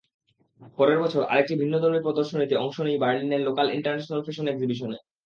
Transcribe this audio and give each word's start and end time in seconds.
পরের 0.77 0.97
বছর 0.99 1.21
আরেকটি 1.23 1.53
ভিন্নধর্মী 1.55 1.99
প্রদর্শনীতে 2.03 2.55
অংশ 2.55 2.77
নিই 2.79 3.01
বার্লিনের 3.03 3.45
লোকাল 3.47 3.67
ইন্টারন্যাশনাল 3.69 4.21
ফ্যাশন 4.23 4.45
এক্সিবিশনে। 4.47 4.97